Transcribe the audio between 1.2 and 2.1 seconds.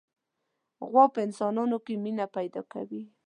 انسانانو کې